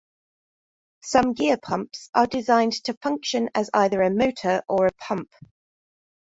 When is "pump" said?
4.93-5.29